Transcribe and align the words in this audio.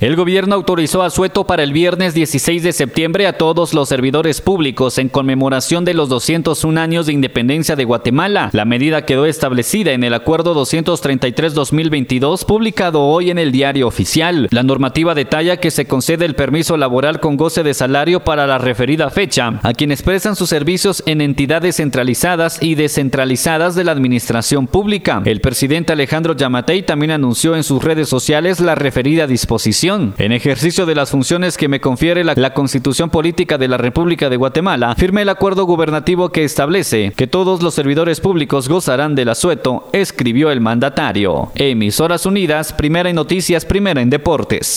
El 0.00 0.14
gobierno 0.14 0.54
autorizó 0.54 1.02
asueto 1.02 1.44
para 1.44 1.64
el 1.64 1.72
viernes 1.72 2.14
16 2.14 2.62
de 2.62 2.72
septiembre 2.72 3.26
a 3.26 3.32
todos 3.32 3.74
los 3.74 3.88
servidores 3.88 4.40
públicos 4.40 4.96
en 4.98 5.08
conmemoración 5.08 5.84
de 5.84 5.92
los 5.92 6.08
201 6.08 6.80
años 6.80 7.06
de 7.06 7.14
independencia 7.14 7.74
de 7.74 7.84
Guatemala. 7.84 8.50
La 8.52 8.64
medida 8.64 9.04
quedó 9.04 9.26
establecida 9.26 9.90
en 9.90 10.04
el 10.04 10.14
Acuerdo 10.14 10.54
233-2022 10.54 12.46
publicado 12.46 13.06
hoy 13.06 13.30
en 13.30 13.38
el 13.38 13.50
Diario 13.50 13.88
Oficial. 13.88 14.46
La 14.52 14.62
normativa 14.62 15.16
detalla 15.16 15.56
que 15.56 15.72
se 15.72 15.86
concede 15.88 16.26
el 16.26 16.36
permiso 16.36 16.76
laboral 16.76 17.18
con 17.18 17.36
goce 17.36 17.64
de 17.64 17.74
salario 17.74 18.20
para 18.20 18.46
la 18.46 18.58
referida 18.58 19.10
fecha 19.10 19.58
a 19.64 19.72
quienes 19.72 20.02
prestan 20.02 20.36
sus 20.36 20.48
servicios 20.48 21.02
en 21.06 21.20
entidades 21.20 21.74
centralizadas 21.78 22.62
y 22.62 22.76
descentralizadas 22.76 23.74
de 23.74 23.82
la 23.82 23.90
administración 23.90 24.68
pública. 24.68 25.22
El 25.24 25.40
presidente 25.40 25.92
Alejandro 25.92 26.36
Yamatei 26.36 26.84
también 26.84 27.10
anunció 27.10 27.56
en 27.56 27.64
sus 27.64 27.82
redes 27.82 28.08
sociales 28.08 28.60
la 28.60 28.76
referida 28.76 29.26
disposición 29.26 29.87
en 29.88 30.32
ejercicio 30.32 30.84
de 30.84 30.94
las 30.94 31.10
funciones 31.10 31.56
que 31.56 31.66
me 31.66 31.80
confiere 31.80 32.22
la, 32.22 32.34
la, 32.36 32.52
Constitución 32.52 33.08
Política 33.08 33.56
de 33.56 33.68
la 33.68 33.78
República 33.78 34.28
de 34.28 34.36
Guatemala, 34.36 34.94
firmé 34.94 35.22
el 35.22 35.30
acuerdo 35.30 35.64
gubernativo 35.64 36.28
que 36.28 36.44
establece 36.44 37.14
que 37.16 37.26
todos 37.26 37.62
los 37.62 37.72
servidores 37.72 38.20
públicos 38.20 38.68
gozarán 38.68 39.14
del 39.14 39.30
asueto, 39.30 39.88
escribió 39.94 40.50
el 40.50 40.60
mandatario. 40.60 41.52
Emisoras 41.54 42.26
Unidas, 42.26 42.74
primera 42.74 43.08
en 43.08 43.16
noticias, 43.16 43.64
primera 43.64 44.02
en 44.02 44.10
deportes. 44.10 44.76